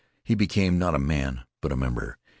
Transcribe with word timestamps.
He 0.23 0.33
became 0.33 0.79
not 0.79 0.95
a 0.95 0.97
man 0.97 1.43
but 1.61 1.71
a 1.71 1.75
member. 1.75 2.17